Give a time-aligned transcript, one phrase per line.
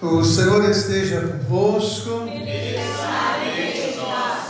[0.00, 2.28] O Senhor esteja convosco.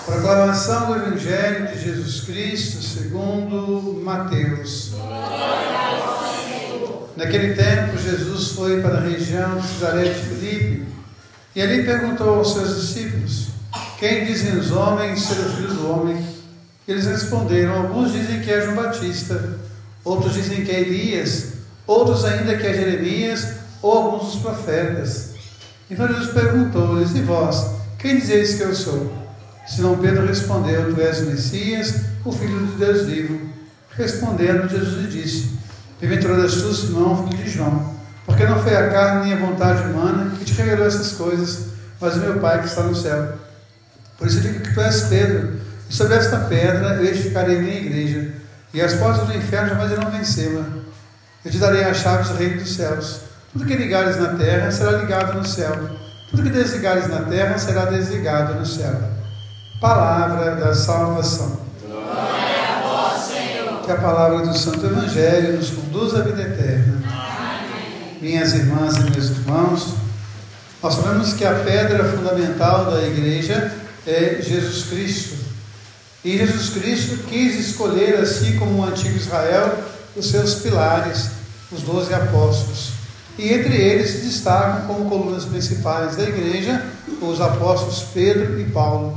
[0.04, 4.92] Proclamação do Evangelho de Jesus Cristo segundo Mateus.
[7.16, 10.87] Naquele tempo, Jesus foi para a região de Cesaré de Filipe
[11.57, 13.46] e ali perguntou aos seus discípulos:
[13.99, 16.27] Quem dizem os homens ser o filho do homem?
[16.87, 19.59] Eles responderam: Alguns dizem que é João Batista,
[20.05, 21.55] outros dizem que é Elias,
[21.87, 25.38] outros ainda que é Jeremias ou alguns dos profetas.
[25.91, 29.12] Então Jesus perguntou-lhes: E vós, quem dizeis que eu sou?
[29.66, 33.48] Simão Pedro respondeu: Tu és o Messias, o Filho de Deus vivo.
[33.91, 35.59] Respondendo, Jesus lhe disse:
[36.01, 40.30] Bem-aventurado tu, Simão, filho de João, porque não foi a carne nem a vontade humana
[40.38, 41.66] que te revelou essas coisas,
[42.00, 43.34] mas o meu Pai que está no céu.
[44.16, 45.55] Por isso digo que tu és Pedro,
[45.89, 48.33] e sobre esta pedra eu edificarei minha igreja,
[48.73, 50.64] e as portas do inferno jamais irão vencê-la.
[51.45, 53.27] Eu te darei as chaves do reino dos céus.
[53.52, 55.75] Tudo que ligares na terra será ligado no céu.
[56.30, 58.95] Tudo que desligares na terra será desligado no céu.
[59.81, 61.61] Palavra da salvação.
[61.87, 63.81] Glória a vós, Senhor.
[63.83, 67.03] Que a palavra do Santo Evangelho nos conduza à vida eterna.
[67.06, 68.19] Amém.
[68.20, 69.94] Minhas irmãs e meus irmãos,
[70.83, 73.72] nós sabemos que a pedra fundamental da igreja
[74.06, 75.37] é Jesus Cristo.
[76.22, 79.78] E Jesus Cristo quis escolher, assim como o antigo Israel,
[80.15, 81.31] os seus pilares,
[81.72, 82.97] os doze apóstolos.
[83.39, 86.84] E entre eles se destacam como colunas principais da igreja
[87.22, 89.17] os apóstolos Pedro e Paulo.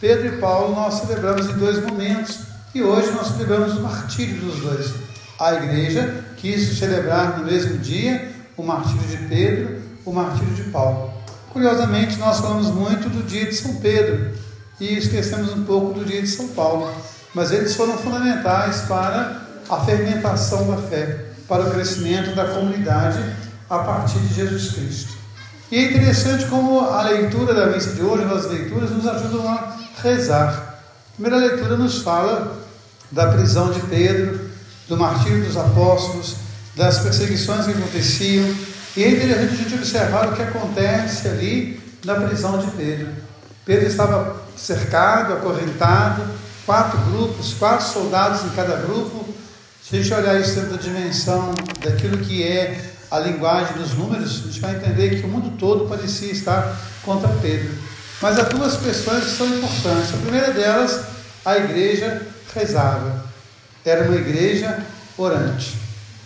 [0.00, 2.40] Pedro e Paulo nós celebramos em dois momentos
[2.74, 4.92] e hoje nós celebramos o martírio dos dois.
[5.38, 11.12] A igreja quis celebrar no mesmo dia o martírio de Pedro, o martírio de Paulo.
[11.52, 14.32] Curiosamente, nós falamos muito do dia de São Pedro
[14.80, 16.90] e esquecemos um pouco do dia de São Paulo,
[17.32, 19.40] mas eles foram fundamentais para
[19.70, 23.22] a fermentação da fé, para o crescimento da comunidade
[23.72, 25.12] a partir de Jesus Cristo.
[25.70, 29.78] E é interessante como a leitura da missa de hoje, as leituras, nos ajudam a
[30.02, 30.82] rezar.
[31.08, 32.58] A primeira leitura nos fala
[33.10, 34.50] da prisão de Pedro,
[34.86, 36.36] do martírio dos apóstolos,
[36.76, 38.54] das perseguições que aconteciam.
[38.94, 43.08] E é interessante a gente observar o que acontece ali na prisão de Pedro.
[43.64, 46.22] Pedro estava cercado, acorrentado,
[46.66, 49.26] quatro grupos, quatro soldados em cada grupo.
[49.82, 54.40] Se a gente olhar isso dentro da dimensão daquilo que é a linguagem dos números,
[54.42, 56.74] a gente vai entender que o mundo todo parecia estar
[57.04, 57.70] contra Pedro.
[58.22, 60.14] Mas há duas questões que são importantes.
[60.14, 61.04] A primeira delas,
[61.44, 63.22] a igreja rezava.
[63.84, 64.82] Era uma igreja
[65.18, 65.76] orante.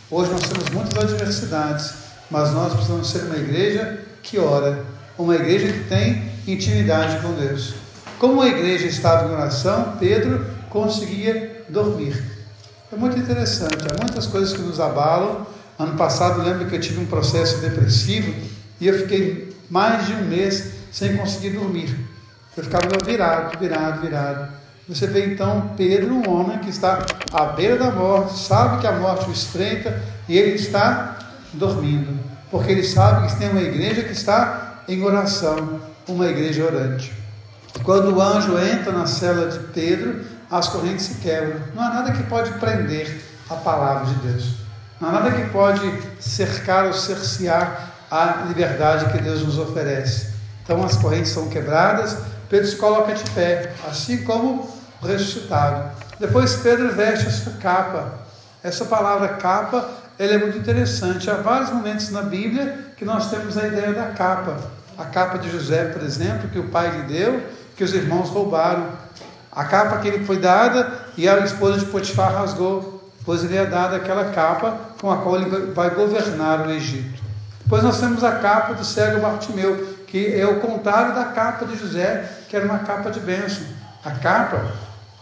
[0.08, 1.92] Hoje nós temos muitas adversidades,
[2.30, 4.84] mas nós precisamos ser uma igreja que ora,
[5.18, 7.74] uma igreja que tem intimidade com Deus.
[8.20, 12.22] Como a igreja estava em oração, Pedro conseguia dormir.
[12.92, 15.44] É muito interessante, há muitas coisas que nos abalam,
[15.78, 18.32] Ano passado, lembro que eu tive um processo depressivo
[18.80, 21.94] e eu fiquei mais de um mês sem conseguir dormir.
[22.56, 24.52] Eu ficava virado, virado, virado.
[24.88, 28.92] Você vê então Pedro, um homem que está à beira da morte, sabe que a
[28.92, 31.18] morte o estreita e ele está
[31.52, 32.18] dormindo,
[32.50, 37.12] porque ele sabe que tem uma igreja que está em oração, uma igreja orante.
[37.82, 41.60] Quando o anjo entra na cela de Pedro, as correntes se quebram.
[41.74, 43.20] Não há nada que pode prender
[43.50, 44.65] a palavra de Deus.
[45.00, 45.80] Não há nada que pode
[46.18, 50.28] cercar ou cercear a liberdade que Deus nos oferece.
[50.62, 52.16] Então as correntes são quebradas,
[52.48, 54.70] Pedro se coloca de pé, assim como
[55.02, 55.90] o ressuscitado.
[56.18, 58.12] Depois Pedro veste a sua capa.
[58.62, 61.30] Essa palavra capa ela é muito interessante.
[61.30, 64.56] Há vários momentos na Bíblia que nós temos a ideia da capa.
[64.96, 67.42] A capa de José, por exemplo, que o pai lhe deu,
[67.76, 68.88] que os irmãos roubaram.
[69.52, 72.95] A capa que ele foi dada e a esposa de Potifar rasgou
[73.26, 77.22] pois lhe é dada aquela capa com a qual ele vai governar o Egito.
[77.64, 81.76] Depois nós temos a capa do cego Bartimeu, que é o contrário da capa de
[81.76, 83.66] José, que era uma capa de bênção.
[84.04, 84.64] A capa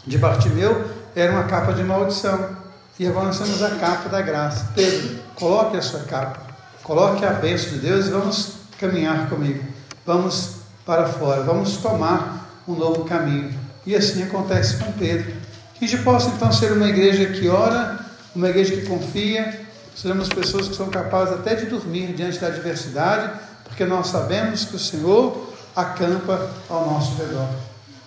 [0.06, 0.84] de Bartimeu
[1.16, 2.50] era uma capa de maldição.
[2.98, 4.68] E agora nós temos a capa da graça.
[4.74, 6.38] Pedro, coloque a sua capa,
[6.82, 9.64] coloque a bênção de Deus e vamos caminhar comigo.
[10.04, 13.58] Vamos para fora, vamos tomar um novo caminho.
[13.86, 15.32] E assim acontece com Pedro.
[15.74, 18.03] Que a gente possa então ser uma igreja que ora,
[18.34, 23.40] uma igreja que confia, seremos pessoas que são capazes até de dormir diante da adversidade,
[23.64, 27.48] porque nós sabemos que o Senhor acampa ao nosso redor.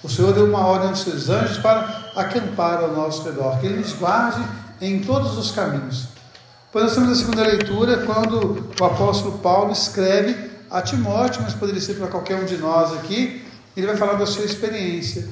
[0.03, 3.77] O Senhor deu uma ordem aos seus anjos para acampar ao nosso redor, que Ele
[3.77, 4.41] nos guarde
[4.79, 6.09] em todos os caminhos.
[6.67, 11.81] Depois nós temos a segunda leitura, quando o apóstolo Paulo escreve a Timóteo, mas poderia
[11.81, 13.43] ser para qualquer um de nós aqui,
[13.75, 15.27] ele vai falar da sua experiência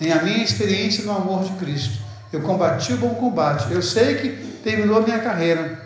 [0.00, 2.03] em a minha experiência no amor de Cristo.
[2.34, 3.72] Eu combati o bom combate.
[3.72, 4.28] Eu sei que
[4.64, 5.80] terminou a minha carreira,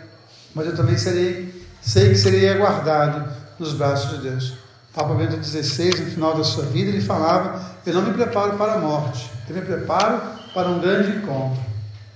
[0.55, 4.53] mas eu também serei, sei que serei aguardado nos braços de Deus.
[4.91, 8.73] Papa Bento XVI, no final da sua vida, ele falava: Eu não me preparo para
[8.73, 11.61] a morte, eu me preparo para um grande encontro.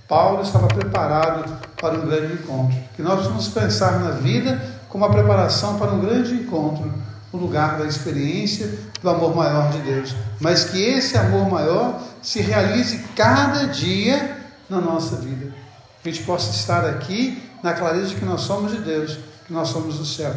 [0.08, 2.76] Paulo estava preparado para um grande encontro.
[2.96, 6.92] Que nós vamos pensar na vida como a preparação para um grande encontro,
[7.32, 8.68] o lugar da experiência
[9.00, 10.12] do amor maior de Deus.
[10.40, 14.38] Mas que esse amor maior se realize cada dia
[14.68, 15.54] na nossa vida.
[16.02, 19.52] Que a gente possa estar aqui na clareza de que nós somos de Deus, que
[19.52, 20.34] nós somos do céu.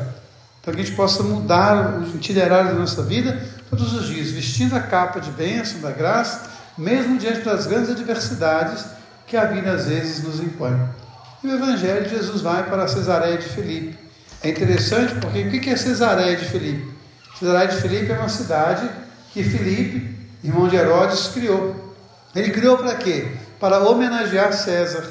[0.62, 4.76] Então que a gente possa mudar o itinerário da nossa vida todos os dias, vestindo
[4.76, 8.86] a capa de bênção, da graça, mesmo diante das grandes adversidades
[9.26, 10.78] que a vida às vezes nos impõe.
[11.44, 13.98] E o Evangelho de Jesus vai para Cesareia de Filipe.
[14.44, 16.94] É interessante porque o que é Cesareia de Filipe?
[17.40, 18.90] Cesareia de Filipe é uma cidade
[19.32, 21.96] que Filipe, irmão de Herodes, criou.
[22.36, 23.32] Ele criou para quê?
[23.60, 25.04] Para homenagear César.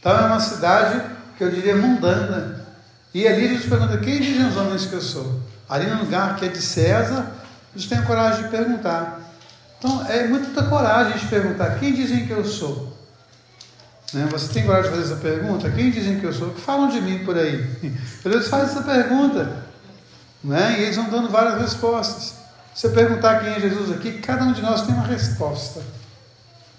[0.00, 1.02] Então é uma cidade
[1.36, 2.66] que eu diria mundana.
[3.14, 5.40] E ali Jesus pergunta: quem dizem os homens que eu sou?
[5.68, 7.32] Ali no lugar que é de César,
[7.74, 9.20] eles têm a coragem de perguntar.
[9.78, 12.96] Então é muita coragem de perguntar: quem dizem que eu sou?
[14.12, 14.28] Né?
[14.30, 15.70] Você tem coragem de fazer essa pergunta?
[15.70, 16.48] Quem dizem que eu sou?
[16.48, 17.64] O que falam de mim por aí?
[18.22, 19.64] Deus faz essa pergunta.
[20.42, 20.78] Né?
[20.78, 22.34] E eles vão dando várias respostas.
[22.76, 25.80] Você perguntar quem é Jesus aqui, cada um de nós tem uma resposta.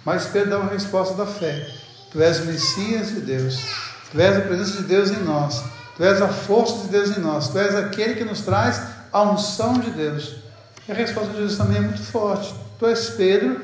[0.05, 1.67] Mas Pedro dá uma resposta da fé.
[2.11, 3.59] Tu és o Messias de Deus.
[4.11, 5.63] Tu és a presença de Deus em nós.
[5.95, 7.47] Tu és a força de Deus em nós.
[7.47, 8.79] Tu és aquele que nos traz
[9.11, 10.35] a unção de Deus.
[10.87, 12.53] E a resposta de Jesus também é muito forte.
[12.77, 13.59] Tu és Pedro,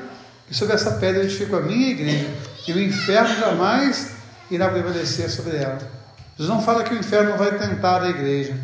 [0.50, 2.28] e sobre essa pedra eu edifico a minha igreja
[2.66, 4.10] e o inferno jamais
[4.50, 5.78] irá prevalecer sobre ela.
[6.36, 8.58] Jesus não fala que o inferno vai tentar a igreja.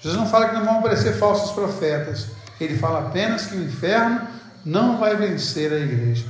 [0.00, 2.28] Jesus não fala que não vão aparecer falsos profetas.
[2.60, 4.20] Ele fala apenas que o inferno
[4.64, 6.24] não vai vencer a igreja.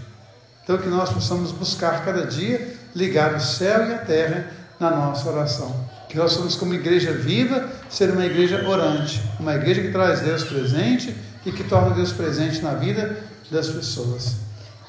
[0.63, 4.47] Então que nós possamos buscar cada dia ligar o céu e a terra
[4.81, 5.89] na nossa oração.
[6.09, 10.45] Que nós somos como igreja viva, ser uma igreja orante, uma igreja que traz Deus
[10.45, 13.17] presente e que torna Deus presente na vida
[13.51, 14.37] das pessoas.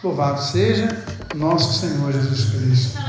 [0.03, 0.87] Louvado seja
[1.35, 2.99] nosso Senhor Jesus Cristo.